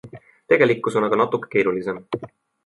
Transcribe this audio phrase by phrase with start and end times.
[0.53, 2.03] Tegelikkus on aga natukene keerulisem.